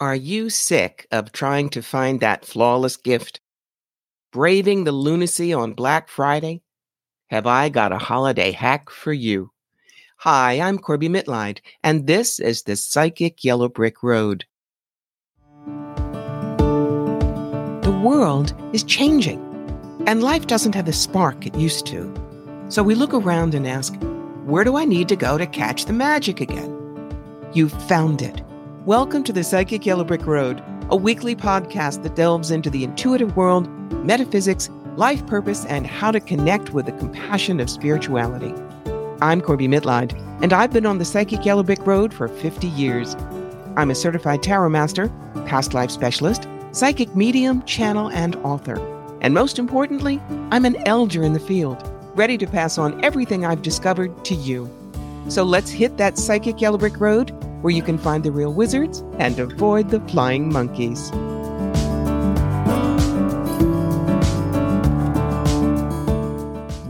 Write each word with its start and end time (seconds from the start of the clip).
Are 0.00 0.14
you 0.14 0.48
sick 0.48 1.08
of 1.10 1.32
trying 1.32 1.70
to 1.70 1.82
find 1.82 2.20
that 2.20 2.44
flawless 2.44 2.96
gift? 2.96 3.40
Braving 4.30 4.84
the 4.84 4.92
lunacy 4.92 5.52
on 5.52 5.72
Black 5.72 6.08
Friday? 6.08 6.62
Have 7.30 7.48
I 7.48 7.68
got 7.68 7.90
a 7.90 7.98
holiday 7.98 8.52
hack 8.52 8.90
for 8.90 9.12
you? 9.12 9.50
Hi, 10.18 10.60
I'm 10.60 10.78
Corbie 10.78 11.08
Mitleid, 11.08 11.58
and 11.82 12.06
this 12.06 12.38
is 12.38 12.62
the 12.62 12.76
Psychic 12.76 13.42
Yellow 13.42 13.68
Brick 13.68 14.04
Road. 14.04 14.44
The 17.82 18.00
world 18.00 18.54
is 18.72 18.84
changing, 18.84 19.40
and 20.06 20.22
life 20.22 20.46
doesn't 20.46 20.76
have 20.76 20.86
the 20.86 20.92
spark 20.92 21.44
it 21.44 21.56
used 21.56 21.86
to. 21.86 22.14
So 22.68 22.84
we 22.84 22.94
look 22.94 23.14
around 23.14 23.52
and 23.52 23.66
ask, 23.66 23.96
where 24.44 24.62
do 24.62 24.76
I 24.76 24.84
need 24.84 25.08
to 25.08 25.16
go 25.16 25.36
to 25.36 25.46
catch 25.48 25.86
the 25.86 25.92
magic 25.92 26.40
again? 26.40 26.72
You've 27.52 27.72
found 27.88 28.22
it. 28.22 28.42
Welcome 28.88 29.22
to 29.24 29.34
the 29.34 29.44
Psychic 29.44 29.84
Yellow 29.84 30.02
Brick 30.02 30.24
Road, 30.24 30.64
a 30.88 30.96
weekly 30.96 31.36
podcast 31.36 32.02
that 32.04 32.16
delves 32.16 32.50
into 32.50 32.70
the 32.70 32.84
intuitive 32.84 33.36
world, 33.36 33.68
metaphysics, 34.02 34.70
life 34.96 35.26
purpose, 35.26 35.66
and 35.66 35.86
how 35.86 36.10
to 36.10 36.20
connect 36.20 36.72
with 36.72 36.86
the 36.86 36.92
compassion 36.92 37.60
of 37.60 37.68
spirituality. 37.68 38.54
I'm 39.20 39.42
Corbie 39.42 39.68
Mitleid, 39.68 40.18
and 40.42 40.54
I've 40.54 40.72
been 40.72 40.86
on 40.86 40.96
the 40.96 41.04
Psychic 41.04 41.44
Yellow 41.44 41.62
Brick 41.62 41.86
Road 41.86 42.14
for 42.14 42.28
50 42.28 42.66
years. 42.68 43.14
I'm 43.76 43.90
a 43.90 43.94
certified 43.94 44.42
tarot 44.42 44.70
master, 44.70 45.12
past 45.44 45.74
life 45.74 45.90
specialist, 45.90 46.48
psychic 46.72 47.14
medium, 47.14 47.62
channel, 47.64 48.08
and 48.08 48.36
author. 48.36 48.78
And 49.20 49.34
most 49.34 49.58
importantly, 49.58 50.18
I'm 50.50 50.64
an 50.64 50.76
elder 50.88 51.22
in 51.22 51.34
the 51.34 51.40
field, 51.40 51.86
ready 52.14 52.38
to 52.38 52.46
pass 52.46 52.78
on 52.78 53.04
everything 53.04 53.44
I've 53.44 53.60
discovered 53.60 54.24
to 54.24 54.34
you. 54.34 54.74
So 55.28 55.42
let's 55.42 55.70
hit 55.70 55.98
that 55.98 56.16
psychic 56.16 56.62
yellow 56.62 56.78
brick 56.78 56.98
road 56.98 57.37
where 57.60 57.72
you 57.72 57.82
can 57.82 57.98
find 57.98 58.24
the 58.24 58.32
real 58.32 58.52
wizards 58.52 59.04
and 59.18 59.38
avoid 59.38 59.90
the 59.90 60.00
flying 60.08 60.52
monkeys. 60.52 61.10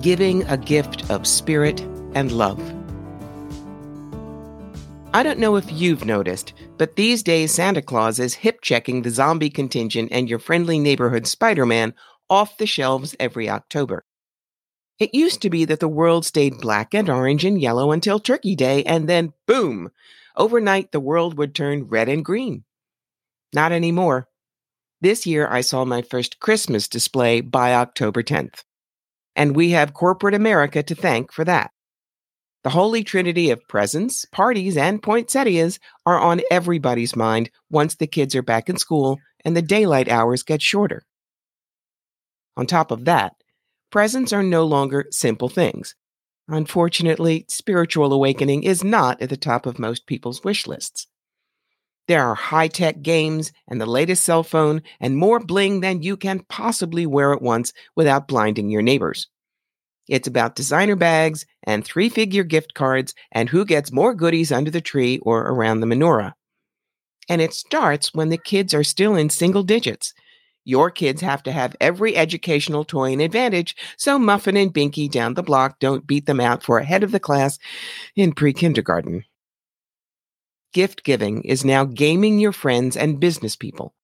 Giving 0.03 0.45
a 0.45 0.57
gift 0.57 1.11
of 1.11 1.27
spirit 1.27 1.81
and 2.15 2.33
love. 2.33 2.61
I 5.15 5.23
don't 5.23 5.39
know 5.39 5.57
if 5.57 5.73
you've 5.73 6.05
noticed, 6.05 6.53
but 6.77 6.97
these 6.97 7.23
days 7.23 7.53
Santa 7.53 7.83
Claus 7.83 8.19
is 8.19 8.35
hip 8.35 8.61
checking 8.61 9.03
the 9.03 9.11
zombie 9.11 9.51
contingent 9.51 10.11
and 10.13 10.29
your 10.29 10.39
friendly 10.39 10.79
neighborhood 10.79 11.27
Spider 11.27 11.65
Man 11.67 11.95
off 12.29 12.59
the 12.59 12.67
shelves 12.67 13.17
every 13.19 13.49
October. 13.49 14.05
It 14.99 15.15
used 15.15 15.41
to 15.43 15.51
be 15.51 15.65
that 15.65 15.81
the 15.81 15.89
world 15.89 16.27
stayed 16.27 16.59
black 16.59 16.93
and 16.93 17.09
orange 17.09 17.45
and 17.45 17.61
yellow 17.61 17.93
until 17.93 18.19
Turkey 18.19 18.55
Day, 18.55 18.83
and 18.85 19.09
then 19.09 19.33
boom! 19.47 19.91
Overnight, 20.39 20.93
the 20.93 21.01
world 21.01 21.37
would 21.37 21.55
turn 21.55 21.89
red 21.89 22.09
and 22.09 22.25
green. 22.25 22.65
Not 23.53 23.73
anymore. 23.73 24.29
This 25.01 25.27
year, 25.27 25.49
I 25.49 25.61
saw 25.63 25.85
my 25.85 26.01
first 26.01 26.39
Christmas 26.39 26.87
display 26.89 27.41
by 27.41 27.75
October 27.75 28.23
10th. 28.23 28.63
And 29.35 29.57
we 29.57 29.71
have 29.71 29.95
corporate 29.95 30.35
America 30.35 30.83
to 30.83 30.95
thank 30.95 31.33
for 31.33 31.45
that. 31.45 31.73
The 32.65 32.71
holy 32.71 33.03
trinity 33.03 33.51
of 33.51 33.67
presents, 33.69 34.25
parties, 34.27 34.77
and 34.77 35.03
poinsettias 35.03 35.79
are 36.07 36.19
on 36.19 36.43
everybody's 36.51 37.17
mind 37.17 37.51
once 37.71 37.97
the 37.97 38.07
kids 38.07 38.35
are 38.35 38.43
back 38.43 38.69
in 38.69 38.77
school 38.77 39.19
and 39.45 39.57
the 39.57 39.63
daylight 39.63 40.09
hours 40.09 40.43
get 40.43 40.63
shorter. 40.63 41.03
On 42.57 42.67
top 42.67 42.91
of 42.91 43.05
that, 43.07 43.33
presents 43.91 44.33
are 44.33 44.43
no 44.43 44.65
longer 44.65 45.07
simple 45.11 45.49
things. 45.49 45.95
Unfortunately, 46.49 47.45
spiritual 47.49 48.13
awakening 48.13 48.63
is 48.63 48.83
not 48.83 49.21
at 49.21 49.29
the 49.29 49.37
top 49.37 49.67
of 49.67 49.79
most 49.79 50.07
people's 50.07 50.43
wish 50.43 50.67
lists. 50.67 51.07
There 52.07 52.25
are 52.25 52.35
high 52.35 52.69
tech 52.69 53.03
games 53.03 53.53
and 53.69 53.79
the 53.79 53.87
latest 53.87 54.25
cell 54.25 54.43
phone 54.43 54.81
and 54.99 55.19
more 55.19 55.41
bling 55.41 55.81
than 55.81 56.03
you 56.03 56.17
can 56.17 56.41
possibly 56.49 57.05
wear 57.05 57.35
at 57.35 57.43
once 57.43 57.75
without 57.95 58.29
blinding 58.29 58.71
your 58.71 58.81
neighbors. 58.81 59.29
It's 60.09 60.27
about 60.27 60.55
designer 60.55 60.97
bags 60.97 61.45
and 61.65 61.85
three 61.85 62.09
figure 62.09 62.45
gift 62.45 62.73
cards 62.73 63.15
and 63.31 63.51
who 63.51 63.67
gets 63.67 63.93
more 63.93 64.15
goodies 64.15 64.51
under 64.51 64.71
the 64.71 64.81
tree 64.81 65.19
or 65.19 65.43
around 65.43 65.81
the 65.81 65.87
menorah. 65.87 66.33
And 67.29 67.43
it 67.43 67.53
starts 67.53 68.15
when 68.15 68.31
the 68.31 68.39
kids 68.39 68.73
are 68.73 68.85
still 68.85 69.15
in 69.17 69.29
single 69.29 69.63
digits 69.63 70.15
your 70.69 70.91
kids 70.91 71.23
have 71.23 71.43
to 71.45 71.51
have 71.51 71.75
every 71.81 72.15
educational 72.15 72.85
toy 72.85 73.11
and 73.13 73.23
advantage, 73.23 73.75
so 73.97 74.19
Muffin 74.19 74.55
and 74.55 74.73
Binky 74.73 75.11
down 75.11 75.33
the 75.33 75.43
block 75.43 75.79
don't 75.79 76.07
beat 76.07 76.27
them 76.27 76.41
out 76.41 76.63
for 76.63 76.79
ahead 76.79 77.03
of 77.03 77.11
the 77.11 77.19
class 77.19 77.59
in 78.15 78.33
pre 78.33 78.53
kindergarten. 78.53 79.25
Gift 80.75 81.05
giving 81.05 81.41
is 81.43 81.65
now 81.65 81.87
gaming 81.87 82.39
your 82.39 82.53
friends 82.53 82.99
and 82.99 83.19
business 83.19 83.57
people. 83.57 83.95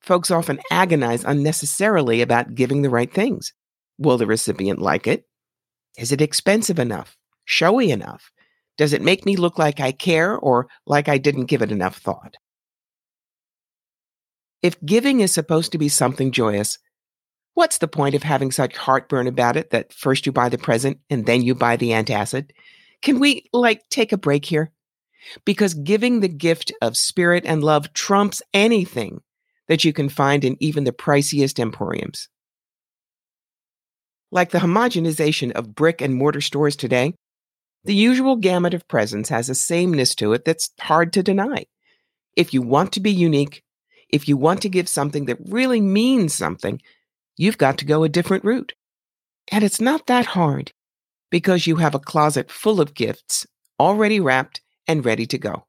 Folks 0.00 0.30
often 0.30 0.60
agonize 0.70 1.24
unnecessarily 1.24 2.22
about 2.22 2.54
giving 2.54 2.80
the 2.80 2.88
right 2.88 3.12
things. 3.12 3.52
Will 3.98 4.16
the 4.16 4.26
recipient 4.26 4.80
like 4.80 5.06
it? 5.06 5.26
Is 5.98 6.10
it 6.10 6.22
expensive 6.22 6.78
enough? 6.78 7.18
Showy 7.44 7.90
enough? 7.90 8.30
Does 8.78 8.94
it 8.94 9.02
make 9.02 9.26
me 9.26 9.36
look 9.36 9.58
like 9.58 9.78
I 9.78 9.92
care 9.92 10.38
or 10.38 10.68
like 10.86 11.08
I 11.10 11.18
didn't 11.18 11.46
give 11.46 11.60
it 11.60 11.70
enough 11.70 11.98
thought? 11.98 12.34
If 14.62 14.80
giving 14.84 15.20
is 15.20 15.32
supposed 15.32 15.72
to 15.72 15.78
be 15.78 15.88
something 15.88 16.32
joyous, 16.32 16.78
what's 17.54 17.78
the 17.78 17.88
point 17.88 18.14
of 18.14 18.22
having 18.22 18.50
such 18.50 18.76
heartburn 18.76 19.26
about 19.26 19.56
it 19.56 19.70
that 19.70 19.92
first 19.92 20.26
you 20.26 20.32
buy 20.32 20.48
the 20.48 20.58
present 20.58 20.98
and 21.10 21.26
then 21.26 21.42
you 21.42 21.54
buy 21.54 21.76
the 21.76 21.90
antacid? 21.90 22.50
Can 23.02 23.20
we, 23.20 23.46
like, 23.52 23.82
take 23.90 24.12
a 24.12 24.18
break 24.18 24.44
here? 24.44 24.72
Because 25.44 25.74
giving 25.74 26.20
the 26.20 26.28
gift 26.28 26.72
of 26.80 26.96
spirit 26.96 27.44
and 27.46 27.62
love 27.62 27.92
trumps 27.92 28.42
anything 28.54 29.20
that 29.68 29.84
you 29.84 29.92
can 29.92 30.08
find 30.08 30.44
in 30.44 30.56
even 30.60 30.84
the 30.84 30.92
priciest 30.92 31.58
emporiums. 31.58 32.28
Like 34.30 34.50
the 34.50 34.58
homogenization 34.58 35.52
of 35.52 35.74
brick 35.74 36.00
and 36.00 36.14
mortar 36.14 36.40
stores 36.40 36.76
today, 36.76 37.14
the 37.84 37.94
usual 37.94 38.36
gamut 38.36 38.74
of 38.74 38.88
presents 38.88 39.28
has 39.28 39.48
a 39.48 39.54
sameness 39.54 40.14
to 40.16 40.32
it 40.32 40.44
that's 40.44 40.70
hard 40.80 41.12
to 41.12 41.22
deny. 41.22 41.66
If 42.34 42.52
you 42.52 42.62
want 42.62 42.92
to 42.92 43.00
be 43.00 43.12
unique, 43.12 43.62
if 44.08 44.28
you 44.28 44.36
want 44.36 44.62
to 44.62 44.68
give 44.68 44.88
something 44.88 45.26
that 45.26 45.38
really 45.46 45.80
means 45.80 46.34
something, 46.34 46.80
you've 47.36 47.58
got 47.58 47.78
to 47.78 47.84
go 47.84 48.04
a 48.04 48.08
different 48.08 48.44
route. 48.44 48.72
And 49.50 49.64
it's 49.64 49.80
not 49.80 50.06
that 50.06 50.26
hard 50.26 50.72
because 51.30 51.66
you 51.66 51.76
have 51.76 51.94
a 51.94 52.00
closet 52.00 52.50
full 52.50 52.80
of 52.80 52.94
gifts 52.94 53.46
already 53.78 54.20
wrapped 54.20 54.60
and 54.86 55.04
ready 55.04 55.26
to 55.26 55.38
go. 55.38 55.66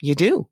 You 0.00 0.14
do. 0.14 0.48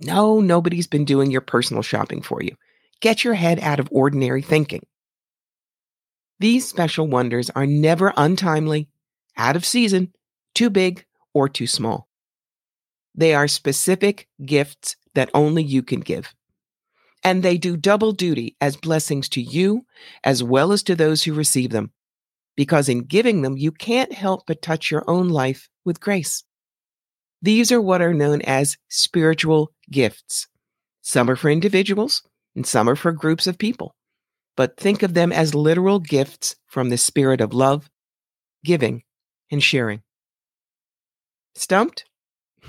No, 0.00 0.40
nobody's 0.40 0.86
been 0.86 1.04
doing 1.04 1.30
your 1.30 1.40
personal 1.40 1.82
shopping 1.82 2.22
for 2.22 2.42
you. 2.42 2.56
Get 3.00 3.24
your 3.24 3.34
head 3.34 3.60
out 3.60 3.80
of 3.80 3.88
ordinary 3.90 4.42
thinking. 4.42 4.86
These 6.38 6.68
special 6.68 7.06
wonders 7.06 7.50
are 7.50 7.66
never 7.66 8.12
untimely, 8.16 8.88
out 9.36 9.56
of 9.56 9.64
season, 9.64 10.12
too 10.54 10.70
big, 10.70 11.04
or 11.32 11.48
too 11.48 11.66
small. 11.66 12.08
They 13.14 13.34
are 13.34 13.48
specific 13.48 14.28
gifts 14.44 14.96
that 15.16 15.30
only 15.34 15.64
you 15.64 15.82
can 15.82 16.00
give. 16.00 16.32
And 17.24 17.42
they 17.42 17.58
do 17.58 17.76
double 17.76 18.12
duty 18.12 18.56
as 18.60 18.76
blessings 18.76 19.28
to 19.30 19.40
you 19.40 19.84
as 20.22 20.42
well 20.42 20.70
as 20.70 20.84
to 20.84 20.94
those 20.94 21.24
who 21.24 21.34
receive 21.34 21.70
them. 21.70 21.90
Because 22.56 22.88
in 22.88 23.02
giving 23.02 23.42
them, 23.42 23.56
you 23.56 23.72
can't 23.72 24.12
help 24.12 24.44
but 24.46 24.62
touch 24.62 24.90
your 24.90 25.02
own 25.10 25.28
life 25.28 25.68
with 25.84 26.00
grace. 26.00 26.44
These 27.42 27.72
are 27.72 27.80
what 27.80 28.00
are 28.00 28.14
known 28.14 28.42
as 28.42 28.78
spiritual 28.88 29.72
gifts. 29.90 30.46
Some 31.02 31.28
are 31.28 31.36
for 31.36 31.50
individuals 31.50 32.22
and 32.54 32.66
some 32.66 32.88
are 32.88 32.96
for 32.96 33.12
groups 33.12 33.46
of 33.46 33.58
people. 33.58 33.94
But 34.56 34.76
think 34.76 35.02
of 35.02 35.14
them 35.14 35.32
as 35.32 35.54
literal 35.54 35.98
gifts 35.98 36.56
from 36.66 36.88
the 36.88 36.96
spirit 36.96 37.40
of 37.40 37.52
love, 37.52 37.90
giving, 38.64 39.02
and 39.50 39.62
sharing. 39.62 40.02
Stumped? 41.54 42.04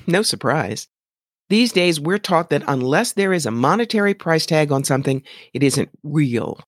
No 0.06 0.22
surprise. 0.22 0.88
These 1.50 1.72
days, 1.72 2.00
we're 2.00 2.18
taught 2.18 2.50
that 2.50 2.64
unless 2.68 3.14
there 3.14 3.32
is 3.32 3.46
a 3.46 3.52
monetary 3.52 4.14
price 4.14 4.46
tag 4.46 4.72
on 4.72 4.84
something, 4.84 5.24
it 5.54 5.64
isn't 5.64 5.90
real. 6.04 6.60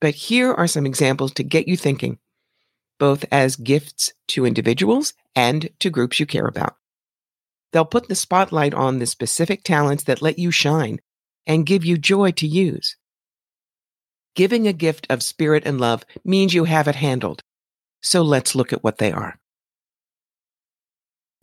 But 0.00 0.14
here 0.14 0.52
are 0.52 0.66
some 0.66 0.86
examples 0.86 1.32
to 1.34 1.44
get 1.44 1.68
you 1.68 1.76
thinking, 1.76 2.18
both 2.98 3.24
as 3.30 3.56
gifts 3.56 4.12
to 4.28 4.44
individuals 4.44 5.14
and 5.36 5.70
to 5.78 5.90
groups 5.90 6.18
you 6.18 6.26
care 6.26 6.46
about. 6.46 6.76
They'll 7.72 7.84
put 7.84 8.08
the 8.08 8.14
spotlight 8.14 8.74
on 8.74 8.98
the 8.98 9.06
specific 9.06 9.62
talents 9.62 10.04
that 10.04 10.22
let 10.22 10.38
you 10.38 10.50
shine 10.50 10.98
and 11.46 11.66
give 11.66 11.84
you 11.84 11.96
joy 11.96 12.32
to 12.32 12.46
use. 12.46 12.96
Giving 14.34 14.66
a 14.66 14.72
gift 14.72 15.06
of 15.08 15.22
spirit 15.22 15.62
and 15.64 15.80
love 15.80 16.04
means 16.24 16.54
you 16.54 16.64
have 16.64 16.88
it 16.88 16.96
handled. 16.96 17.40
So 18.02 18.22
let's 18.22 18.54
look 18.54 18.72
at 18.72 18.84
what 18.84 18.98
they 18.98 19.12
are. 19.12 19.38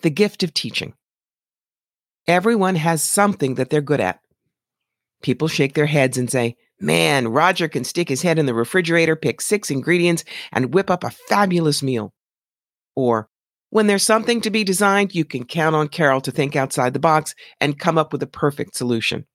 The 0.01 0.09
gift 0.09 0.43
of 0.43 0.53
teaching. 0.53 0.93
Everyone 2.27 2.75
has 2.75 3.03
something 3.03 3.55
that 3.55 3.69
they're 3.69 3.81
good 3.81 3.99
at. 3.99 4.19
People 5.21 5.47
shake 5.47 5.73
their 5.73 5.85
heads 5.85 6.17
and 6.17 6.29
say, 6.29 6.55
Man, 6.79 7.27
Roger 7.27 7.67
can 7.67 7.83
stick 7.83 8.09
his 8.09 8.21
head 8.21 8.39
in 8.39 8.45
the 8.45 8.53
refrigerator, 8.53 9.15
pick 9.15 9.41
six 9.41 9.69
ingredients, 9.69 10.23
and 10.51 10.73
whip 10.73 10.89
up 10.89 11.03
a 11.03 11.09
fabulous 11.09 11.83
meal. 11.83 12.13
Or, 12.95 13.29
When 13.69 13.87
there's 13.87 14.03
something 14.03 14.41
to 14.41 14.49
be 14.49 14.63
designed, 14.63 15.15
you 15.15 15.25
can 15.25 15.45
count 15.45 15.75
on 15.75 15.87
Carol 15.87 16.21
to 16.21 16.31
think 16.31 16.55
outside 16.55 16.93
the 16.93 16.99
box 16.99 17.35
and 17.59 17.79
come 17.79 17.97
up 17.97 18.11
with 18.11 18.21
a 18.23 18.27
perfect 18.27 18.75
solution. 18.75 19.25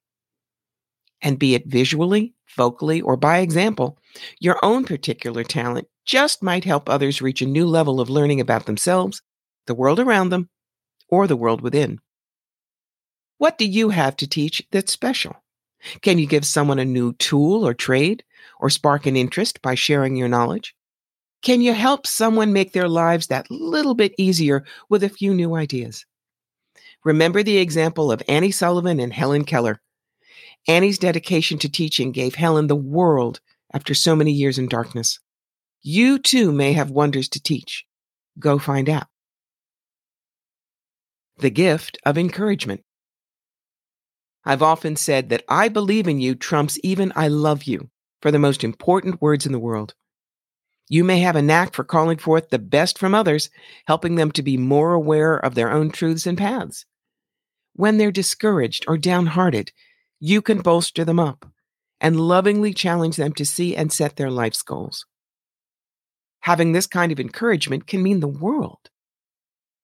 And 1.20 1.38
be 1.38 1.54
it 1.54 1.66
visually, 1.66 2.34
vocally, 2.56 3.00
or 3.00 3.16
by 3.16 3.38
example, 3.38 3.98
your 4.38 4.58
own 4.62 4.84
particular 4.84 5.42
talent 5.42 5.88
just 6.06 6.42
might 6.42 6.64
help 6.64 6.88
others 6.88 7.20
reach 7.20 7.42
a 7.42 7.46
new 7.46 7.66
level 7.66 8.00
of 8.00 8.08
learning 8.08 8.40
about 8.40 8.66
themselves, 8.66 9.20
the 9.66 9.74
world 9.74 9.98
around 9.98 10.30
them, 10.30 10.48
or 11.08 11.26
the 11.26 11.36
world 11.36 11.60
within. 11.60 11.98
What 13.38 13.56
do 13.56 13.64
you 13.64 13.88
have 13.90 14.16
to 14.16 14.26
teach 14.26 14.62
that's 14.70 14.92
special? 14.92 15.36
Can 16.02 16.18
you 16.18 16.26
give 16.26 16.44
someone 16.44 16.78
a 16.78 16.84
new 16.84 17.12
tool 17.14 17.66
or 17.66 17.72
trade, 17.72 18.24
or 18.60 18.68
spark 18.68 19.06
an 19.06 19.16
interest 19.16 19.62
by 19.62 19.76
sharing 19.76 20.16
your 20.16 20.28
knowledge? 20.28 20.74
Can 21.42 21.60
you 21.60 21.72
help 21.72 22.06
someone 22.06 22.52
make 22.52 22.72
their 22.72 22.88
lives 22.88 23.28
that 23.28 23.50
little 23.50 23.94
bit 23.94 24.12
easier 24.18 24.64
with 24.88 25.04
a 25.04 25.08
few 25.08 25.32
new 25.32 25.54
ideas? 25.54 26.04
Remember 27.04 27.44
the 27.44 27.58
example 27.58 28.10
of 28.10 28.22
Annie 28.28 28.50
Sullivan 28.50 28.98
and 28.98 29.12
Helen 29.12 29.44
Keller. 29.44 29.80
Annie's 30.66 30.98
dedication 30.98 31.58
to 31.60 31.68
teaching 31.68 32.10
gave 32.10 32.34
Helen 32.34 32.66
the 32.66 32.74
world 32.76 33.40
after 33.72 33.94
so 33.94 34.16
many 34.16 34.32
years 34.32 34.58
in 34.58 34.68
darkness. 34.68 35.20
You 35.80 36.18
too 36.18 36.50
may 36.50 36.72
have 36.72 36.90
wonders 36.90 37.28
to 37.30 37.42
teach. 37.42 37.86
Go 38.40 38.58
find 38.58 38.90
out. 38.90 39.06
The 41.38 41.50
gift 41.50 41.98
of 42.04 42.18
encouragement. 42.18 42.82
I've 44.48 44.62
often 44.62 44.96
said 44.96 45.28
that 45.28 45.44
I 45.46 45.68
believe 45.68 46.08
in 46.08 46.20
you 46.20 46.34
trumps 46.34 46.78
even 46.82 47.12
I 47.14 47.28
love 47.28 47.64
you 47.64 47.90
for 48.22 48.30
the 48.30 48.38
most 48.38 48.64
important 48.64 49.20
words 49.20 49.44
in 49.44 49.52
the 49.52 49.58
world. 49.58 49.94
You 50.88 51.04
may 51.04 51.18
have 51.18 51.36
a 51.36 51.42
knack 51.42 51.74
for 51.74 51.84
calling 51.84 52.16
forth 52.16 52.48
the 52.48 52.58
best 52.58 52.96
from 52.96 53.14
others, 53.14 53.50
helping 53.86 54.14
them 54.14 54.32
to 54.32 54.42
be 54.42 54.56
more 54.56 54.94
aware 54.94 55.36
of 55.36 55.54
their 55.54 55.70
own 55.70 55.90
truths 55.90 56.26
and 56.26 56.38
paths. 56.38 56.86
When 57.74 57.98
they're 57.98 58.10
discouraged 58.10 58.86
or 58.88 58.96
downhearted, 58.96 59.70
you 60.18 60.40
can 60.40 60.62
bolster 60.62 61.04
them 61.04 61.20
up 61.20 61.44
and 62.00 62.18
lovingly 62.18 62.72
challenge 62.72 63.16
them 63.16 63.34
to 63.34 63.44
see 63.44 63.76
and 63.76 63.92
set 63.92 64.16
their 64.16 64.30
life's 64.30 64.62
goals. 64.62 65.04
Having 66.40 66.72
this 66.72 66.86
kind 66.86 67.12
of 67.12 67.20
encouragement 67.20 67.86
can 67.86 68.02
mean 68.02 68.20
the 68.20 68.26
world. 68.26 68.88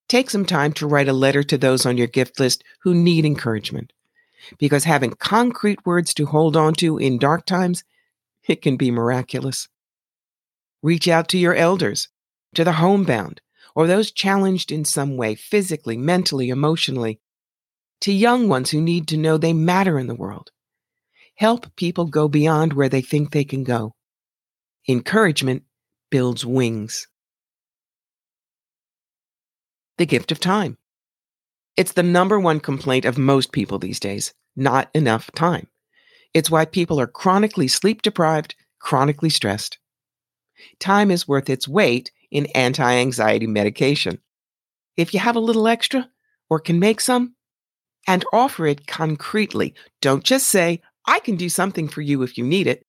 Take 0.08 0.30
some 0.30 0.46
time 0.46 0.72
to 0.74 0.86
write 0.86 1.08
a 1.08 1.12
letter 1.12 1.42
to 1.42 1.58
those 1.58 1.84
on 1.84 1.98
your 1.98 2.06
gift 2.06 2.40
list 2.40 2.64
who 2.80 2.94
need 2.94 3.26
encouragement, 3.26 3.92
because 4.58 4.84
having 4.84 5.12
concrete 5.12 5.84
words 5.86 6.14
to 6.14 6.26
hold 6.26 6.56
on 6.56 6.74
to 6.74 6.98
in 6.98 7.18
dark 7.18 7.46
times, 7.46 7.84
it 8.46 8.62
can 8.62 8.76
be 8.76 8.90
miraculous. 8.90 9.68
Reach 10.82 11.08
out 11.08 11.28
to 11.28 11.38
your 11.38 11.54
elders, 11.54 12.08
to 12.54 12.64
the 12.64 12.72
homebound, 12.72 13.40
or 13.74 13.86
those 13.86 14.12
challenged 14.12 14.70
in 14.70 14.84
some 14.84 15.16
way, 15.16 15.34
physically, 15.34 15.96
mentally, 15.96 16.50
emotionally, 16.50 17.20
to 18.00 18.12
young 18.12 18.48
ones 18.48 18.70
who 18.70 18.80
need 18.80 19.08
to 19.08 19.16
know 19.16 19.38
they 19.38 19.52
matter 19.52 19.98
in 19.98 20.06
the 20.06 20.14
world. 20.14 20.50
Help 21.36 21.74
people 21.74 22.04
go 22.04 22.28
beyond 22.28 22.72
where 22.72 22.88
they 22.88 23.00
think 23.00 23.32
they 23.32 23.44
can 23.44 23.64
go. 23.64 23.94
Encouragement 24.86 25.62
builds 26.10 26.44
wings. 26.44 27.08
The 29.96 30.06
gift 30.06 30.30
of 30.30 30.38
time. 30.38 30.76
It's 31.76 31.92
the 31.92 32.02
number 32.02 32.38
one 32.38 32.60
complaint 32.60 33.04
of 33.04 33.18
most 33.18 33.52
people 33.52 33.78
these 33.78 34.00
days 34.00 34.32
not 34.56 34.88
enough 34.94 35.30
time. 35.32 35.66
It's 36.32 36.50
why 36.50 36.64
people 36.64 37.00
are 37.00 37.08
chronically 37.08 37.66
sleep 37.66 38.02
deprived, 38.02 38.54
chronically 38.78 39.30
stressed 39.30 39.78
time 40.78 41.10
is 41.10 41.28
worth 41.28 41.50
its 41.50 41.68
weight 41.68 42.10
in 42.30 42.46
anti 42.54 42.94
anxiety 42.94 43.46
medication. 43.46 44.18
If 44.96 45.12
you 45.14 45.20
have 45.20 45.36
a 45.36 45.40
little 45.40 45.68
extra 45.68 46.08
or 46.48 46.60
can 46.60 46.78
make 46.78 47.00
some, 47.00 47.34
and 48.06 48.24
offer 48.32 48.66
it 48.66 48.86
concretely, 48.86 49.74
don't 50.02 50.24
just 50.24 50.48
say, 50.48 50.82
I 51.06 51.20
can 51.20 51.36
do 51.36 51.48
something 51.48 51.88
for 51.88 52.02
you 52.02 52.22
if 52.22 52.36
you 52.36 52.44
need 52.44 52.66
it, 52.66 52.84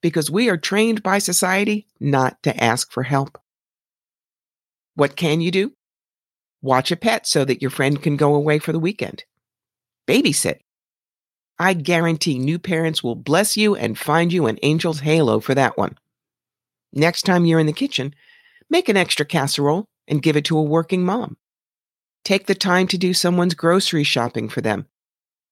because 0.00 0.30
we 0.30 0.48
are 0.48 0.56
trained 0.56 1.02
by 1.02 1.18
society 1.18 1.86
not 2.00 2.42
to 2.44 2.64
ask 2.64 2.90
for 2.90 3.02
help. 3.02 3.38
What 4.94 5.16
can 5.16 5.40
you 5.40 5.50
do? 5.50 5.72
Watch 6.64 6.90
a 6.90 6.96
pet 6.96 7.26
so 7.26 7.44
that 7.44 7.60
your 7.60 7.70
friend 7.70 8.02
can 8.02 8.16
go 8.16 8.34
away 8.34 8.58
for 8.58 8.72
the 8.72 8.78
weekend. 8.78 9.24
Babysit. 10.08 10.60
I 11.58 11.74
guarantee 11.74 12.38
new 12.38 12.58
parents 12.58 13.04
will 13.04 13.16
bless 13.16 13.54
you 13.54 13.76
and 13.76 13.98
find 13.98 14.32
you 14.32 14.46
an 14.46 14.56
angel's 14.62 15.00
halo 15.00 15.40
for 15.40 15.54
that 15.54 15.76
one. 15.76 15.98
Next 16.90 17.24
time 17.24 17.44
you're 17.44 17.60
in 17.60 17.66
the 17.66 17.74
kitchen, 17.74 18.14
make 18.70 18.88
an 18.88 18.96
extra 18.96 19.26
casserole 19.26 19.90
and 20.08 20.22
give 20.22 20.38
it 20.38 20.46
to 20.46 20.56
a 20.56 20.62
working 20.62 21.04
mom. 21.04 21.36
Take 22.24 22.46
the 22.46 22.54
time 22.54 22.86
to 22.86 22.96
do 22.96 23.12
someone's 23.12 23.54
grocery 23.54 24.02
shopping 24.02 24.48
for 24.48 24.62
them. 24.62 24.86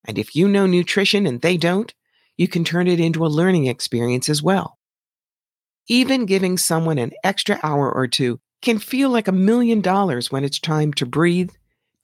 And 0.06 0.17
if 0.17 0.35
you 0.35 0.49
know 0.49 0.65
nutrition 0.65 1.26
and 1.26 1.43
they 1.43 1.58
don't, 1.58 1.93
you 2.38 2.49
can 2.49 2.65
turn 2.65 2.88
it 2.88 3.00
into 3.00 3.26
a 3.26 3.29
learning 3.29 3.67
experience 3.67 4.31
as 4.31 4.43
well. 4.43 4.79
Even 5.88 6.25
giving 6.25 6.56
someone 6.56 6.97
an 6.97 7.12
extra 7.23 7.61
hour 7.62 7.93
or 7.93 8.08
two 8.08 8.41
can 8.62 8.79
feel 8.79 9.11
like 9.11 9.29
a 9.29 9.32
million 9.32 9.81
dollars 9.81 10.31
when 10.31 10.44
it's 10.44 10.59
time 10.59 10.93
to 10.94 11.05
breathe, 11.05 11.50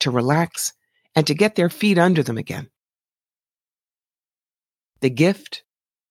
to 0.01 0.11
relax, 0.11 0.73
and 1.15 1.27
to 1.27 1.35
get 1.35 1.55
their 1.55 1.71
feet 1.71 1.99
under 1.99 2.23
them 2.23 2.37
again. 2.37 2.69
The 5.01 5.11
gift 5.11 5.63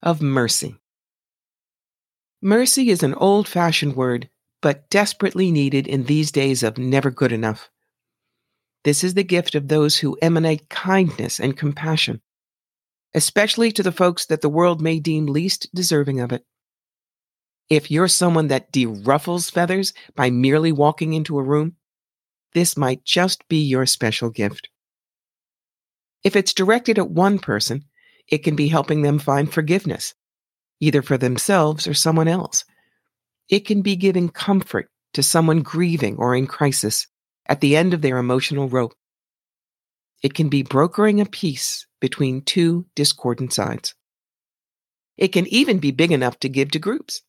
of 0.02 0.22
mercy. 0.22 0.78
Mercy 2.42 2.90
is 2.90 3.04
an 3.04 3.14
old 3.16 3.48
fashioned 3.48 3.96
word, 3.96 4.30
but 4.62 4.90
desperately 4.90 5.52
needed 5.52 5.88
in 5.88 6.04
these 6.04 6.32
days 6.32 6.64
of 6.64 6.78
never 6.78 7.12
good 7.12 7.32
enough. 7.32 7.70
This 8.84 9.04
is 9.04 9.16
the 9.16 9.24
gift 9.24 9.56
of 9.56 9.68
those 9.68 9.98
who 9.98 10.18
emanate 10.22 10.70
kindness 10.70 11.40
and 11.40 11.58
compassion, 11.58 12.22
especially 13.14 13.72
to 13.74 13.84
the 13.84 13.92
folks 13.92 14.26
that 14.28 14.42
the 14.42 14.50
world 14.50 14.82
may 14.82 15.00
deem 15.00 15.26
least 15.26 15.68
deserving 15.74 16.20
of 16.20 16.32
it. 16.32 16.46
If 17.70 17.92
you're 17.92 18.08
someone 18.08 18.48
that 18.48 18.72
deruffles 18.72 19.52
feathers 19.52 19.94
by 20.16 20.30
merely 20.30 20.72
walking 20.72 21.14
into 21.14 21.38
a 21.38 21.44
room, 21.44 21.76
this 22.54 22.78
might 22.78 23.04
just 23.04 23.48
be 23.48 23.58
your 23.58 23.86
special 23.86 24.30
gift. 24.30 24.70
If 26.24 26.36
it's 26.36 26.54
directed 26.54 26.98
at 26.98 27.10
one 27.10 27.40
person, 27.40 27.86
it 28.28 28.40
can 28.40 28.56
be 28.56 28.68
helping 28.68 29.02
them 29.02 29.20
find 29.20 29.52
forgiveness 29.52 30.14
either 30.80 31.02
for 31.02 31.18
themselves 31.18 31.88
or 31.88 31.94
someone 31.94 32.28
else. 32.28 32.64
It 33.50 33.66
can 33.66 33.82
be 33.82 33.96
giving 33.96 34.30
comfort 34.30 34.90
to 35.14 35.24
someone 35.24 35.62
grieving 35.62 36.18
or 36.18 36.36
in 36.36 36.48
crisis 36.48 37.08
at 37.48 37.62
the 37.62 37.76
end 37.76 37.94
of 37.94 38.02
their 38.02 38.18
emotional 38.18 38.70
rope. 38.70 38.94
It 40.22 40.34
can 40.34 40.50
be 40.50 40.64
brokering 40.64 41.22
a 41.22 41.26
peace 41.26 41.88
between 42.00 42.42
two 42.42 42.86
discordant 42.96 43.54
sides. 43.54 43.96
It 45.18 45.30
can 45.30 45.48
even 45.48 45.80
be 45.80 45.92
big 45.92 46.12
enough 46.12 46.40
to 46.40 46.50
give 46.50 46.72
to 46.72 46.80
groups. 46.80 47.22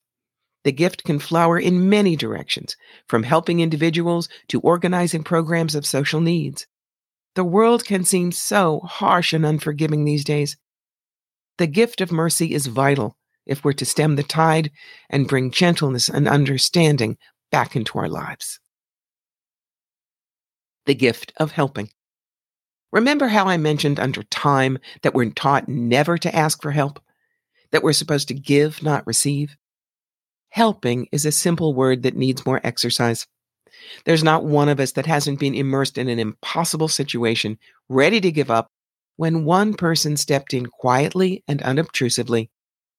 The 0.69 0.73
gift 0.73 1.05
can 1.05 1.19
flower 1.19 1.59
in 1.59 1.89
many 1.89 2.15
directions, 2.15 2.77
from 3.07 3.23
helping 3.23 3.61
individuals 3.61 4.29
to 4.49 4.61
organizing 4.61 5.25
programs 5.25 5.75
of 5.75 5.87
social 5.87 6.21
needs. 6.21 6.67
The 7.37 7.43
world 7.43 7.87
can 7.87 8.05
seem 8.05 8.33
so 8.33 8.81
harsh 8.81 9.33
and 9.33 9.47
unforgiving 9.47 10.05
these 10.05 10.25
days. 10.25 10.59
The 11.57 11.69
gift 11.69 12.03
of 12.03 12.13
mercy 12.13 12.53
is 12.53 12.67
vital 12.67 13.17
if 13.47 13.65
we're 13.65 13.73
to 13.73 13.87
stem 13.87 14.17
the 14.17 14.23
tide 14.23 14.71
and 15.09 15.27
bring 15.27 15.51
gentleness 15.51 16.11
and 16.11 16.29
understanding 16.29 17.17
back 17.51 17.75
into 17.75 17.99
our 17.99 18.11
lives. 18.11 18.61
The 20.85 20.95
gift 20.95 21.33
of 21.39 21.53
helping. 21.53 21.89
Remember 22.93 23.29
how 23.29 23.47
I 23.47 23.57
mentioned 23.57 23.99
under 23.99 24.23
time 24.25 24.77
that 25.01 25.15
we're 25.15 25.31
taught 25.31 25.67
never 25.67 26.19
to 26.19 26.37
ask 26.37 26.61
for 26.61 26.73
help? 26.73 27.01
That 27.71 27.83
we're 27.83 27.95
supposed 27.95 28.29
to 28.29 28.35
give, 28.35 28.83
not 28.83 29.07
receive? 29.07 29.57
Helping 30.51 31.09
is 31.13 31.27
a 31.27 31.33
simple 31.33 31.75
word 31.75 32.03
that 32.03 32.17
needs 32.17 32.47
more 32.47 32.61
exercise. 32.65 33.27
There's 34.05 34.25
not 34.25 34.45
one 34.45 34.69
of 34.69 34.81
us 34.81 34.93
that 34.93 35.07
hasn't 35.07 35.41
been 35.41 35.55
immersed 35.55 35.99
in 35.99 36.09
an 36.09 36.19
impossible 36.19 36.89
situation, 36.89 37.59
ready 37.89 38.21
to 38.21 38.33
give 38.33 38.51
up, 38.51 38.69
when 39.17 39.45
one 39.45 39.75
person 39.75 40.17
stepped 40.17 40.55
in 40.55 40.67
quietly 40.67 41.43
and 41.49 41.61
unobtrusively 41.63 42.51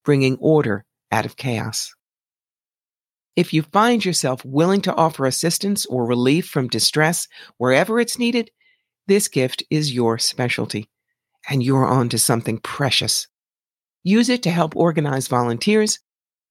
bringing 0.04 0.38
order 0.40 0.86
out 1.12 1.26
of 1.26 1.38
chaos. 1.38 1.94
If 3.36 3.54
you 3.54 3.64
find 3.64 4.04
yourself 4.04 4.44
willing 4.44 4.82
to 4.82 4.96
offer 4.96 5.26
assistance 5.26 5.86
or 5.86 6.06
relief 6.06 6.48
from 6.48 6.68
distress 6.68 7.28
wherever 7.58 8.00
it's 8.00 8.20
needed, 8.20 8.52
this 9.08 9.28
gift 9.28 9.64
is 9.70 9.94
your 9.94 10.18
specialty, 10.18 10.90
and 11.50 11.64
you're 11.64 11.86
on 11.86 12.10
to 12.10 12.20
something 12.20 12.60
precious. 12.60 13.28
Use 14.04 14.30
it 14.30 14.44
to 14.44 14.52
help 14.52 14.76
organize 14.76 15.28
volunteers, 15.28 16.00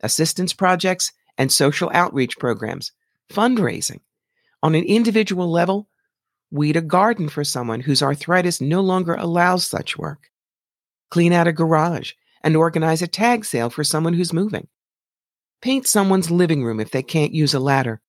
assistance 0.00 0.52
projects, 0.52 1.12
and 1.37 1.52
social 1.52 1.90
outreach 1.95 2.38
programs, 2.38 2.93
fundraising. 3.31 4.00
On 4.62 4.75
an 4.75 4.85
individual 4.85 5.50
level, 5.50 5.88
weed 6.50 6.76
a 6.76 6.81
garden 6.81 7.28
for 7.28 7.45
someone 7.45 7.81
whose 7.81 8.02
arthritis 8.02 8.61
no 8.61 8.81
longer 8.81 9.14
allows 9.14 9.64
such 9.64 9.97
work. 9.97 10.31
Clean 11.11 11.33
out 11.33 11.47
a 11.47 11.52
garage 11.52 12.12
and 12.43 12.57
organize 12.57 13.02
a 13.02 13.07
tag 13.07 13.45
sale 13.45 13.71
for 13.71 13.85
someone 13.85 14.14
who's 14.14 14.33
moving. 14.33 14.69
Paint 15.61 15.87
someone's 15.87 16.31
living 16.31 16.64
room 16.64 16.81
if 16.81 16.90
they 16.90 17.02
can't 17.02 17.33
use 17.33 17.55
a 17.55 17.61
ladder. 17.61 18.00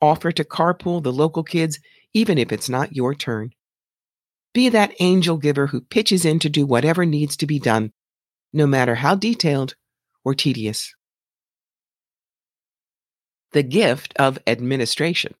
Offer 0.00 0.32
to 0.32 0.44
carpool 0.44 1.02
the 1.02 1.12
local 1.12 1.42
kids, 1.42 1.80
even 2.12 2.38
if 2.38 2.52
it's 2.52 2.68
not 2.68 2.94
your 2.94 3.14
turn. 3.14 3.50
Be 4.52 4.68
that 4.68 4.94
angel 5.00 5.36
giver 5.36 5.66
who 5.66 5.80
pitches 5.80 6.24
in 6.24 6.38
to 6.40 6.48
do 6.48 6.64
whatever 6.64 7.04
needs 7.04 7.36
to 7.38 7.46
be 7.46 7.58
done, 7.58 7.92
no 8.52 8.66
matter 8.66 8.94
how 8.94 9.16
detailed 9.16 9.74
or 10.24 10.34
tedious. 10.34 10.94
The 13.52 13.62
gift 13.62 14.14
of 14.16 14.38
administration. 14.46 15.34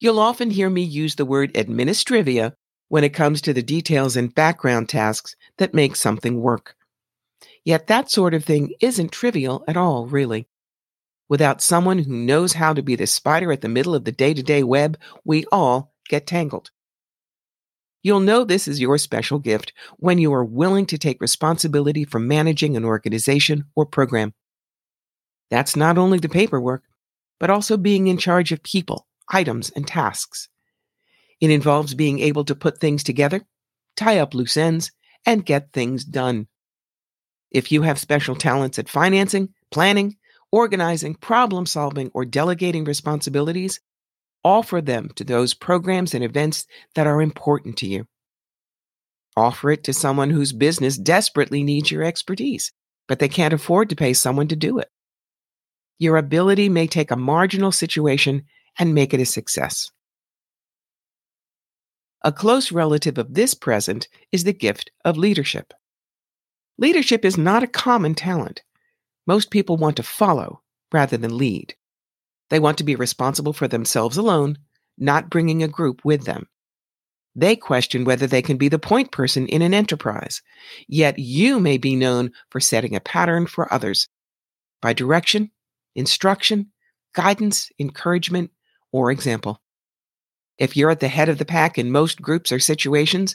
You'll 0.00 0.18
often 0.18 0.50
hear 0.50 0.68
me 0.68 0.82
use 0.82 1.14
the 1.14 1.24
word 1.24 1.54
administrivia 1.54 2.54
when 2.88 3.04
it 3.04 3.14
comes 3.14 3.40
to 3.42 3.52
the 3.52 3.62
details 3.62 4.16
and 4.16 4.34
background 4.34 4.88
tasks 4.88 5.36
that 5.58 5.74
make 5.74 5.96
something 5.96 6.40
work. 6.40 6.74
Yet 7.64 7.86
that 7.86 8.10
sort 8.10 8.34
of 8.34 8.44
thing 8.44 8.74
isn't 8.80 9.12
trivial 9.12 9.64
at 9.66 9.76
all, 9.76 10.06
really. 10.06 10.48
Without 11.28 11.62
someone 11.62 11.98
who 11.98 12.12
knows 12.12 12.52
how 12.52 12.74
to 12.74 12.82
be 12.82 12.96
the 12.96 13.06
spider 13.06 13.50
at 13.50 13.62
the 13.62 13.68
middle 13.68 13.94
of 13.94 14.04
the 14.04 14.12
day 14.12 14.34
to 14.34 14.42
day 14.42 14.62
web, 14.62 14.98
we 15.24 15.46
all 15.50 15.94
get 16.08 16.26
tangled. 16.26 16.70
You'll 18.04 18.20
know 18.20 18.44
this 18.44 18.68
is 18.68 18.80
your 18.82 18.98
special 18.98 19.38
gift 19.38 19.72
when 19.96 20.18
you 20.18 20.32
are 20.34 20.44
willing 20.44 20.84
to 20.86 20.98
take 20.98 21.22
responsibility 21.22 22.04
for 22.04 22.18
managing 22.20 22.76
an 22.76 22.84
organization 22.84 23.64
or 23.74 23.86
program. 23.86 24.34
That's 25.50 25.74
not 25.74 25.96
only 25.96 26.18
the 26.18 26.28
paperwork, 26.28 26.84
but 27.40 27.48
also 27.48 27.78
being 27.78 28.06
in 28.08 28.18
charge 28.18 28.52
of 28.52 28.62
people, 28.62 29.06
items, 29.30 29.70
and 29.70 29.86
tasks. 29.86 30.50
It 31.40 31.48
involves 31.48 31.94
being 31.94 32.20
able 32.20 32.44
to 32.44 32.54
put 32.54 32.78
things 32.78 33.02
together, 33.02 33.40
tie 33.96 34.18
up 34.18 34.34
loose 34.34 34.58
ends, 34.58 34.92
and 35.24 35.44
get 35.46 35.72
things 35.72 36.04
done. 36.04 36.46
If 37.50 37.72
you 37.72 37.82
have 37.82 37.98
special 37.98 38.36
talents 38.36 38.78
at 38.78 38.90
financing, 38.90 39.54
planning, 39.70 40.18
organizing, 40.52 41.14
problem 41.14 41.64
solving, 41.64 42.10
or 42.12 42.26
delegating 42.26 42.84
responsibilities, 42.84 43.80
offer 44.44 44.80
them 44.80 45.10
to 45.16 45.24
those 45.24 45.54
programs 45.54 46.14
and 46.14 46.22
events 46.22 46.66
that 46.94 47.06
are 47.06 47.22
important 47.22 47.76
to 47.78 47.86
you. 47.86 48.06
Offer 49.36 49.72
it 49.72 49.84
to 49.84 49.92
someone 49.92 50.30
whose 50.30 50.52
business 50.52 50.96
desperately 50.96 51.64
needs 51.64 51.90
your 51.90 52.04
expertise, 52.04 52.72
but 53.08 53.18
they 53.18 53.28
can't 53.28 53.54
afford 53.54 53.88
to 53.90 53.96
pay 53.96 54.12
someone 54.12 54.48
to 54.48 54.56
do 54.56 54.78
it. 54.78 54.88
Your 55.98 56.16
ability 56.16 56.68
may 56.68 56.86
take 56.86 57.10
a 57.10 57.16
marginal 57.16 57.72
situation 57.72 58.44
and 58.78 58.94
make 58.94 59.14
it 59.14 59.20
a 59.20 59.26
success. 59.26 59.90
A 62.22 62.32
close 62.32 62.72
relative 62.72 63.18
of 63.18 63.34
this 63.34 63.54
present 63.54 64.08
is 64.32 64.44
the 64.44 64.52
gift 64.52 64.90
of 65.04 65.16
leadership. 65.16 65.72
Leadership 66.78 67.24
is 67.24 67.36
not 67.36 67.62
a 67.62 67.68
common 67.68 68.14
talent. 68.14 68.62
Most 69.26 69.50
people 69.50 69.76
want 69.76 69.96
to 69.96 70.02
follow 70.02 70.62
rather 70.92 71.16
than 71.16 71.36
lead. 71.36 71.74
They 72.50 72.60
want 72.60 72.78
to 72.78 72.84
be 72.84 72.96
responsible 72.96 73.52
for 73.52 73.68
themselves 73.68 74.16
alone, 74.16 74.58
not 74.98 75.30
bringing 75.30 75.62
a 75.62 75.68
group 75.68 76.04
with 76.04 76.24
them. 76.24 76.46
They 77.36 77.56
question 77.56 78.04
whether 78.04 78.26
they 78.26 78.42
can 78.42 78.58
be 78.58 78.68
the 78.68 78.78
point 78.78 79.10
person 79.10 79.48
in 79.48 79.62
an 79.62 79.74
enterprise, 79.74 80.40
yet 80.86 81.18
you 81.18 81.58
may 81.58 81.78
be 81.78 81.96
known 81.96 82.30
for 82.50 82.60
setting 82.60 82.94
a 82.94 83.00
pattern 83.00 83.46
for 83.46 83.72
others 83.72 84.08
by 84.80 84.92
direction, 84.92 85.50
instruction, 85.96 86.70
guidance, 87.12 87.70
encouragement, 87.78 88.50
or 88.92 89.10
example. 89.10 89.60
If 90.58 90.76
you're 90.76 90.90
at 90.90 91.00
the 91.00 91.08
head 91.08 91.28
of 91.28 91.38
the 91.38 91.44
pack 91.44 91.78
in 91.78 91.90
most 91.90 92.22
groups 92.22 92.52
or 92.52 92.60
situations, 92.60 93.34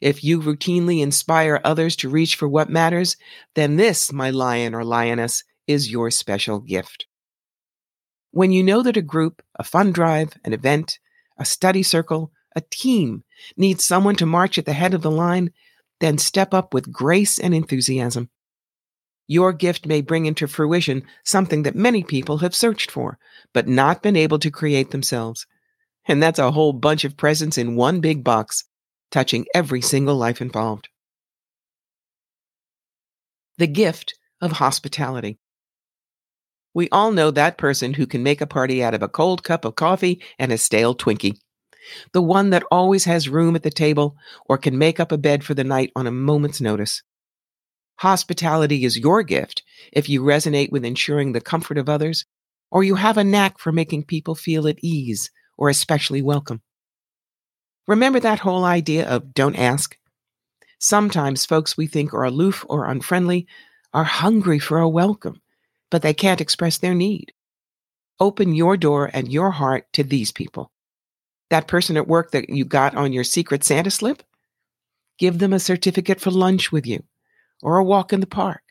if 0.00 0.22
you 0.22 0.40
routinely 0.40 1.02
inspire 1.02 1.60
others 1.64 1.96
to 1.96 2.08
reach 2.08 2.36
for 2.36 2.48
what 2.48 2.70
matters, 2.70 3.16
then 3.56 3.76
this, 3.76 4.12
my 4.12 4.30
lion 4.30 4.74
or 4.74 4.84
lioness, 4.84 5.42
is 5.66 5.90
your 5.90 6.10
special 6.12 6.60
gift. 6.60 7.06
When 8.30 8.52
you 8.52 8.62
know 8.62 8.82
that 8.82 8.96
a 8.96 9.02
group, 9.02 9.42
a 9.56 9.64
fund 9.64 9.94
drive, 9.94 10.34
an 10.44 10.52
event, 10.52 10.98
a 11.36 11.44
study 11.44 11.82
circle, 11.82 12.32
a 12.54 12.62
team 12.70 13.24
needs 13.56 13.84
someone 13.84 14.16
to 14.16 14.26
march 14.26 14.58
at 14.58 14.66
the 14.66 14.72
head 14.72 14.94
of 14.94 15.02
the 15.02 15.10
line, 15.10 15.52
then 15.98 16.18
step 16.18 16.54
up 16.54 16.72
with 16.72 16.92
grace 16.92 17.38
and 17.38 17.54
enthusiasm. 17.54 18.30
Your 19.26 19.52
gift 19.52 19.86
may 19.86 20.00
bring 20.00 20.26
into 20.26 20.48
fruition 20.48 21.04
something 21.24 21.62
that 21.64 21.74
many 21.74 22.02
people 22.02 22.38
have 22.38 22.54
searched 22.54 22.90
for, 22.90 23.18
but 23.52 23.68
not 23.68 24.02
been 24.02 24.16
able 24.16 24.38
to 24.40 24.50
create 24.50 24.90
themselves. 24.90 25.46
And 26.06 26.22
that's 26.22 26.38
a 26.38 26.50
whole 26.50 26.72
bunch 26.72 27.04
of 27.04 27.16
presents 27.16 27.58
in 27.58 27.76
one 27.76 28.00
big 28.00 28.24
box, 28.24 28.64
touching 29.10 29.46
every 29.54 29.80
single 29.80 30.16
life 30.16 30.40
involved. 30.40 30.88
The 33.58 33.66
gift 33.66 34.14
of 34.40 34.52
hospitality. 34.52 35.38
We 36.72 36.88
all 36.90 37.10
know 37.10 37.32
that 37.32 37.58
person 37.58 37.94
who 37.94 38.06
can 38.06 38.22
make 38.22 38.40
a 38.40 38.46
party 38.46 38.82
out 38.82 38.94
of 38.94 39.02
a 39.02 39.08
cold 39.08 39.42
cup 39.42 39.64
of 39.64 39.74
coffee 39.74 40.22
and 40.38 40.52
a 40.52 40.58
stale 40.58 40.94
Twinkie. 40.94 41.36
The 42.12 42.22
one 42.22 42.50
that 42.50 42.62
always 42.70 43.04
has 43.06 43.28
room 43.28 43.56
at 43.56 43.64
the 43.64 43.70
table 43.70 44.16
or 44.46 44.56
can 44.56 44.78
make 44.78 45.00
up 45.00 45.10
a 45.10 45.18
bed 45.18 45.42
for 45.42 45.54
the 45.54 45.64
night 45.64 45.90
on 45.96 46.06
a 46.06 46.12
moment's 46.12 46.60
notice. 46.60 47.02
Hospitality 47.96 48.84
is 48.84 48.98
your 48.98 49.22
gift 49.24 49.62
if 49.92 50.08
you 50.08 50.22
resonate 50.22 50.70
with 50.70 50.84
ensuring 50.84 51.32
the 51.32 51.40
comfort 51.40 51.76
of 51.76 51.88
others 51.88 52.24
or 52.70 52.84
you 52.84 52.94
have 52.94 53.18
a 53.18 53.24
knack 53.24 53.58
for 53.58 53.72
making 53.72 54.04
people 54.04 54.36
feel 54.36 54.68
at 54.68 54.78
ease 54.80 55.30
or 55.58 55.68
especially 55.68 56.22
welcome. 56.22 56.62
Remember 57.88 58.20
that 58.20 58.38
whole 58.38 58.64
idea 58.64 59.08
of 59.08 59.34
don't 59.34 59.56
ask? 59.56 59.98
Sometimes 60.78 61.44
folks 61.44 61.76
we 61.76 61.88
think 61.88 62.14
are 62.14 62.24
aloof 62.24 62.64
or 62.68 62.86
unfriendly 62.86 63.48
are 63.92 64.04
hungry 64.04 64.60
for 64.60 64.78
a 64.78 64.88
welcome 64.88 65.40
but 65.90 66.02
they 66.02 66.14
can't 66.14 66.40
express 66.40 66.78
their 66.78 66.94
need. 66.94 67.32
Open 68.18 68.54
your 68.54 68.76
door 68.76 69.10
and 69.12 69.32
your 69.32 69.50
heart 69.50 69.86
to 69.94 70.04
these 70.04 70.32
people. 70.32 70.70
That 71.50 71.66
person 71.66 71.96
at 71.96 72.06
work 72.06 72.30
that 72.30 72.48
you 72.48 72.64
got 72.64 72.94
on 72.94 73.12
your 73.12 73.24
secret 73.24 73.64
Santa 73.64 73.90
slip? 73.90 74.22
Give 75.18 75.38
them 75.38 75.52
a 75.52 75.60
certificate 75.60 76.20
for 76.20 76.30
lunch 76.30 76.70
with 76.70 76.86
you, 76.86 77.02
or 77.62 77.78
a 77.78 77.84
walk 77.84 78.12
in 78.12 78.20
the 78.20 78.26
park, 78.26 78.62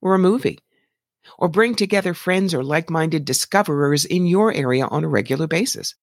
or 0.00 0.14
a 0.14 0.18
movie, 0.18 0.58
or 1.38 1.48
bring 1.48 1.74
together 1.74 2.14
friends 2.14 2.54
or 2.54 2.62
like 2.62 2.90
minded 2.90 3.24
discoverers 3.24 4.04
in 4.04 4.26
your 4.26 4.52
area 4.52 4.86
on 4.86 5.04
a 5.04 5.08
regular 5.08 5.46
basis. 5.46 5.94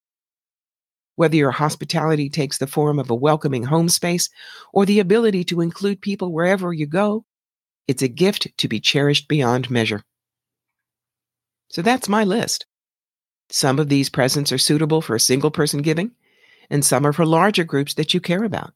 Whether 1.16 1.38
your 1.38 1.52
hospitality 1.52 2.30
takes 2.30 2.58
the 2.58 2.68
form 2.68 3.00
of 3.00 3.10
a 3.10 3.16
welcoming 3.16 3.64
home 3.64 3.88
space 3.88 4.30
or 4.74 4.86
the 4.86 5.00
ability 5.00 5.46
to 5.46 5.62
include 5.62 6.02
people 6.02 6.34
wherever 6.34 6.74
you 6.74 6.86
go, 6.86 7.24
it's 7.88 8.02
a 8.02 8.10
gift 8.10 8.50
to 8.58 8.68
be 8.68 8.82
cherished 8.82 9.28
beyond 9.28 9.72
measure. 9.72 10.04
So 11.76 11.82
that's 11.82 12.08
my 12.08 12.24
list. 12.24 12.66
Some 13.50 13.80
of 13.80 13.90
these 13.90 14.10
presents 14.10 14.54
are 14.54 14.58
suitable 14.58 15.02
for 15.02 15.14
a 15.14 15.20
single 15.20 15.52
person 15.52 15.82
giving, 15.82 16.12
and 16.70 16.86
some 16.86 17.06
are 17.06 17.12
for 17.12 17.26
larger 17.26 17.66
groups 17.66 17.96
that 17.96 18.14
you 18.14 18.22
care 18.22 18.46
about. 18.46 18.72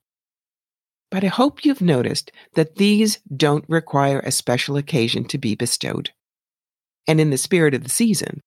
But 1.09 1.23
I 1.23 1.27
hope 1.27 1.63
you've 1.63 1.79
noticed 1.79 2.33
that 2.55 2.75
these 2.75 3.19
don't 3.33 3.63
require 3.69 4.19
a 4.19 4.33
special 4.33 4.75
occasion 4.75 5.23
to 5.29 5.37
be 5.37 5.55
bestowed. 5.55 6.09
And 7.07 7.21
in 7.21 7.29
the 7.29 7.37
spirit 7.37 7.73
of 7.73 7.85
the 7.85 7.89
season, 7.89 8.41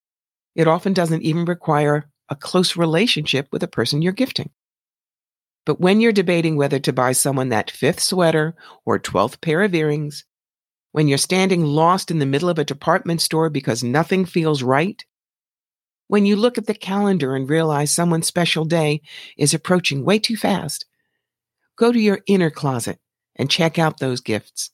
it 0.55 0.69
often 0.69 0.93
doesn't 0.93 1.23
even 1.23 1.47
require 1.47 2.11
a 2.29 2.37
close 2.37 2.77
relationship 2.77 3.49
with 3.53 3.63
the 3.63 3.69
person 3.69 4.03
you're 4.03 4.13
gifting. 4.13 4.51
But 5.65 5.81
when 5.81 5.99
you're 5.99 6.13
debating 6.13 6.57
whether 6.57 6.79
to 6.81 6.93
buy 6.93 7.13
someone 7.13 7.49
that 7.49 7.71
fifth 7.71 8.01
sweater 8.01 8.55
or 8.85 8.99
12th 8.99 9.41
pair 9.41 9.63
of 9.63 9.75
earrings, 9.75 10.27
when 10.93 11.09
you're 11.09 11.19
standing 11.19 11.65
lost 11.65 12.11
in 12.11 12.19
the 12.19 12.27
middle 12.27 12.49
of 12.49 12.59
a 12.59 12.65
department 12.65 13.21
store 13.21 13.51
because 13.51 13.83
nothing 13.83 14.25
feels 14.25 14.63
right? 14.63 15.05
When 16.07 16.27
you 16.27 16.37
look 16.37 16.59
at 16.59 16.67
the 16.67 16.75
calendar 16.75 17.35
and 17.35 17.49
realize 17.49 17.91
someone's 17.91 18.27
special 18.27 18.67
day 18.67 19.01
is 19.37 19.55
approaching 19.55 20.05
way 20.05 20.19
too 20.19 20.37
fast? 20.37 20.85
Go 21.77 21.91
to 21.91 21.99
your 21.99 22.21
inner 22.27 22.51
closet 22.51 22.99
and 23.37 23.51
check 23.51 23.79
out 23.79 23.99
those 23.99 24.21
gifts. 24.21 24.71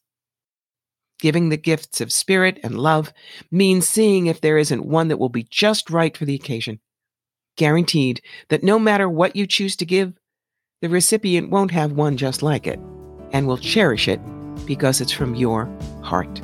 Giving 1.20 1.48
the 1.48 1.56
gifts 1.56 2.00
of 2.00 2.12
spirit 2.12 2.60
and 2.62 2.78
love 2.78 3.12
means 3.50 3.88
seeing 3.88 4.26
if 4.26 4.40
there 4.40 4.58
isn't 4.58 4.84
one 4.84 5.08
that 5.08 5.18
will 5.18 5.28
be 5.28 5.44
just 5.44 5.90
right 5.90 6.16
for 6.16 6.24
the 6.24 6.34
occasion. 6.34 6.80
Guaranteed 7.56 8.20
that 8.48 8.62
no 8.62 8.78
matter 8.78 9.08
what 9.08 9.34
you 9.34 9.46
choose 9.46 9.76
to 9.76 9.86
give, 9.86 10.12
the 10.80 10.88
recipient 10.88 11.50
won't 11.50 11.72
have 11.72 11.92
one 11.92 12.16
just 12.16 12.42
like 12.42 12.66
it 12.66 12.78
and 13.32 13.46
will 13.46 13.58
cherish 13.58 14.06
it 14.06 14.20
because 14.68 15.00
it's 15.00 15.10
from 15.10 15.34
your 15.34 15.66
heart. 16.02 16.40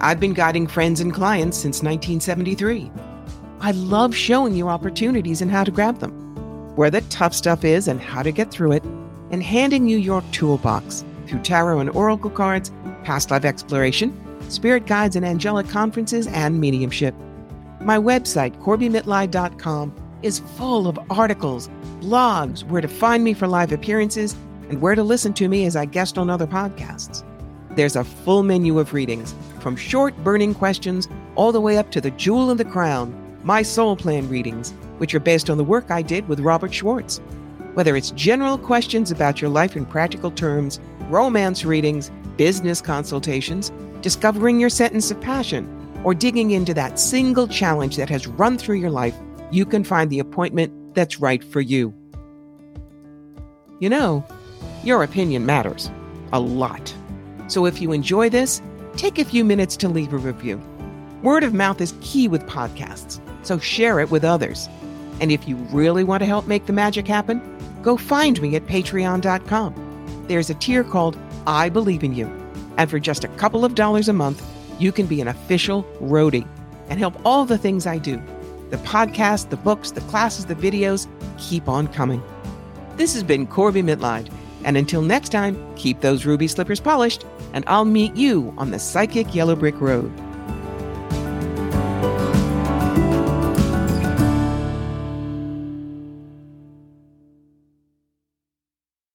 I've 0.00 0.20
been 0.20 0.34
guiding 0.34 0.66
friends 0.66 1.00
and 1.00 1.12
clients 1.12 1.56
since 1.56 1.82
1973. 1.82 2.90
I 3.60 3.70
love 3.72 4.14
showing 4.14 4.54
you 4.54 4.68
opportunities 4.68 5.40
and 5.40 5.50
how 5.50 5.64
to 5.64 5.70
grab 5.70 5.98
them, 5.98 6.12
where 6.76 6.90
the 6.90 7.00
tough 7.02 7.32
stuff 7.32 7.64
is 7.64 7.88
and 7.88 8.00
how 8.00 8.22
to 8.22 8.30
get 8.30 8.50
through 8.50 8.72
it, 8.72 8.84
and 9.30 9.42
handing 9.42 9.88
you 9.88 9.96
your 9.96 10.22
toolbox 10.32 11.04
through 11.26 11.40
tarot 11.40 11.80
and 11.80 11.90
oracle 11.90 12.30
cards, 12.30 12.70
past 13.02 13.30
life 13.30 13.46
exploration, 13.46 14.12
spirit 14.50 14.86
guides 14.86 15.16
and 15.16 15.24
angelic 15.24 15.66
conferences, 15.68 16.26
and 16.28 16.60
mediumship. 16.60 17.14
My 17.80 17.96
website, 17.96 18.54
CorbieMitleid.com, 18.60 19.94
is 20.22 20.40
full 20.56 20.88
of 20.88 20.98
articles, 21.10 21.70
blogs, 22.00 22.64
where 22.64 22.82
to 22.82 22.88
find 22.88 23.24
me 23.24 23.32
for 23.32 23.46
live 23.46 23.72
appearances, 23.72 24.36
and 24.68 24.80
where 24.80 24.94
to 24.94 25.02
listen 25.02 25.32
to 25.34 25.48
me 25.48 25.66
as 25.66 25.76
I 25.76 25.84
guest 25.84 26.18
on 26.18 26.30
other 26.30 26.46
podcasts. 26.46 27.24
There's 27.70 27.96
a 27.96 28.04
full 28.04 28.42
menu 28.42 28.78
of 28.78 28.94
readings, 28.94 29.34
from 29.60 29.76
short 29.76 30.16
burning 30.24 30.54
questions 30.54 31.08
all 31.34 31.52
the 31.52 31.60
way 31.60 31.78
up 31.78 31.90
to 31.92 32.00
the 32.00 32.10
jewel 32.12 32.50
in 32.50 32.56
the 32.56 32.64
crown 32.64 33.22
my 33.46 33.62
soul 33.62 33.94
plan 33.94 34.28
readings, 34.28 34.72
which 34.98 35.14
are 35.14 35.20
based 35.20 35.48
on 35.48 35.56
the 35.56 35.62
work 35.62 35.88
I 35.88 36.02
did 36.02 36.26
with 36.26 36.40
Robert 36.40 36.74
Schwartz. 36.74 37.18
Whether 37.74 37.94
it's 37.94 38.10
general 38.10 38.58
questions 38.58 39.12
about 39.12 39.40
your 39.40 39.50
life 39.50 39.76
in 39.76 39.86
practical 39.86 40.32
terms, 40.32 40.80
romance 41.08 41.64
readings, 41.64 42.10
business 42.36 42.80
consultations, 42.80 43.70
discovering 44.00 44.58
your 44.58 44.68
sentence 44.68 45.12
of 45.12 45.20
passion, 45.20 45.72
or 46.02 46.12
digging 46.12 46.50
into 46.50 46.74
that 46.74 46.98
single 46.98 47.46
challenge 47.46 47.96
that 47.96 48.10
has 48.10 48.26
run 48.26 48.58
through 48.58 48.76
your 48.76 48.90
life, 48.90 49.14
you 49.52 49.64
can 49.64 49.84
find 49.84 50.10
the 50.10 50.18
appointment 50.18 50.72
that's 50.96 51.20
right 51.20 51.44
for 51.44 51.60
you. 51.60 51.94
You 53.78 53.90
know, 53.90 54.24
your 54.86 55.02
opinion 55.02 55.44
matters 55.44 55.90
a 56.32 56.40
lot. 56.40 56.94
So 57.48 57.66
if 57.66 57.80
you 57.80 57.92
enjoy 57.92 58.30
this, 58.30 58.62
take 58.96 59.18
a 59.18 59.24
few 59.24 59.44
minutes 59.44 59.76
to 59.78 59.88
leave 59.88 60.12
a 60.12 60.18
review. 60.18 60.60
Word 61.22 61.42
of 61.42 61.52
mouth 61.54 61.80
is 61.80 61.94
key 62.00 62.28
with 62.28 62.46
podcasts, 62.46 63.20
so 63.44 63.58
share 63.58 64.00
it 64.00 64.10
with 64.10 64.24
others. 64.24 64.68
And 65.20 65.32
if 65.32 65.48
you 65.48 65.56
really 65.72 66.04
want 66.04 66.20
to 66.20 66.26
help 66.26 66.46
make 66.46 66.66
the 66.66 66.72
magic 66.72 67.08
happen, 67.08 67.40
go 67.82 67.96
find 67.96 68.40
me 68.40 68.54
at 68.54 68.66
patreon.com. 68.66 70.24
There's 70.28 70.50
a 70.50 70.54
tier 70.54 70.84
called 70.84 71.18
I 71.46 71.68
Believe 71.68 72.04
in 72.04 72.14
You. 72.14 72.26
And 72.76 72.88
for 72.90 73.00
just 73.00 73.24
a 73.24 73.28
couple 73.28 73.64
of 73.64 73.74
dollars 73.74 74.08
a 74.08 74.12
month, 74.12 74.44
you 74.78 74.92
can 74.92 75.06
be 75.06 75.20
an 75.20 75.28
official 75.28 75.84
roadie 76.00 76.46
and 76.88 76.98
help 76.98 77.14
all 77.24 77.44
the 77.44 77.58
things 77.58 77.86
I 77.86 77.98
do. 77.98 78.22
The 78.70 78.76
podcast, 78.78 79.50
the 79.50 79.56
books, 79.56 79.92
the 79.92 80.00
classes, 80.02 80.46
the 80.46 80.54
videos 80.54 81.06
keep 81.38 81.68
on 81.68 81.88
coming. 81.88 82.22
This 82.96 83.14
has 83.14 83.22
been 83.22 83.46
Corbie 83.46 83.82
Mitleid, 83.82 84.30
and 84.66 84.76
until 84.76 85.00
next 85.00 85.30
time, 85.30 85.56
keep 85.76 86.00
those 86.00 86.26
ruby 86.26 86.48
slippers 86.48 86.80
polished, 86.80 87.24
and 87.54 87.64
I'll 87.68 87.84
meet 87.84 88.14
you 88.16 88.52
on 88.58 88.72
the 88.72 88.78
psychic 88.78 89.34
yellow 89.34 89.56
brick 89.56 89.80
road. 89.80 90.12